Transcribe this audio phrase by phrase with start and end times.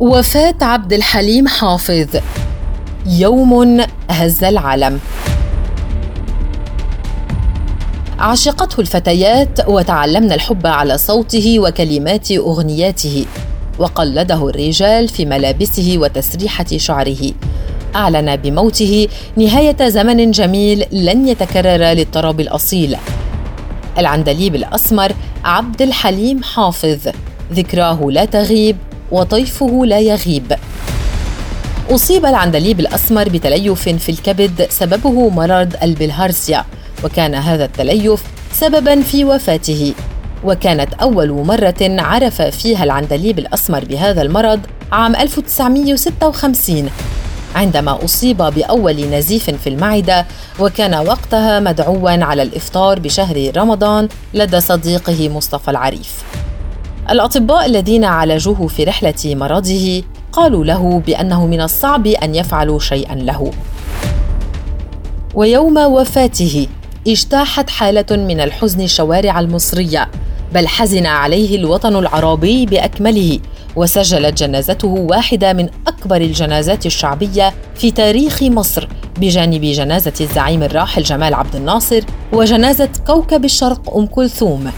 [0.00, 2.06] وفاة عبد الحليم حافظ.
[3.06, 3.80] يوم
[4.10, 5.00] هز العالم
[8.18, 13.26] عشقته الفتيات وتعلمنا الحب على صوته وكلمات أغنياته
[13.78, 17.32] وقلده الرجال في ملابسه وتسريحة شعره.
[17.94, 22.96] أعلن بموته نهاية زمن جميل لن يتكرر للطرب الأصيل.
[23.98, 25.12] العندليب الأسمر
[25.44, 27.08] عبد الحليم حافظ.
[27.52, 28.76] ذكراه لا تغيب
[29.12, 30.52] وطيفه لا يغيب.
[31.90, 36.64] أصيب العندليب الأسمر بتليف في الكبد سببه مرض البلهارسيا
[37.04, 39.94] وكان هذا التليف سببا في وفاته.
[40.44, 44.60] وكانت أول مرة عرف فيها العندليب الأسمر بهذا المرض
[44.92, 46.90] عام 1956
[47.54, 50.26] عندما أصيب بأول نزيف في المعدة
[50.60, 56.22] وكان وقتها مدعوا على الإفطار بشهر رمضان لدى صديقه مصطفى العريف.
[57.10, 63.50] الأطباء الذين عالجوه في رحلة مرضه قالوا له بأنه من الصعب أن يفعلوا شيئا له.
[65.34, 66.66] ويوم وفاته
[67.08, 70.08] اجتاحت حالة من الحزن الشوارع المصرية
[70.54, 73.38] بل حزن عليه الوطن العربي بأكمله
[73.76, 81.34] وسجلت جنازته واحدة من أكبر الجنازات الشعبية في تاريخ مصر بجانب جنازة الزعيم الراحل جمال
[81.34, 82.00] عبد الناصر
[82.32, 84.70] وجنازة كوكب الشرق أم كلثوم.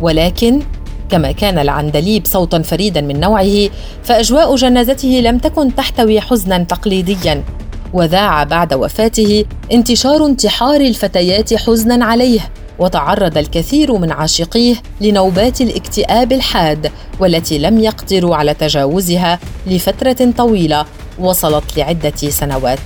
[0.00, 0.62] ولكن
[1.08, 3.70] كما كان العندليب صوتا فريدا من نوعه
[4.02, 7.44] فأجواء جنازته لم تكن تحتوي حزنا تقليديا.
[7.92, 12.40] وذاع بعد وفاته انتشار انتحار الفتيات حزنا عليه
[12.78, 20.84] وتعرض الكثير من عاشقيه لنوبات الاكتئاب الحاد والتي لم يقدروا على تجاوزها لفترة طويلة
[21.18, 22.78] وصلت لعدة سنوات.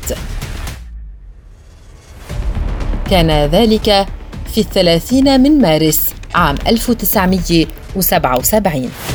[3.11, 4.07] كان ذلك
[4.55, 9.12] في الثلاثين من مارس عام 1977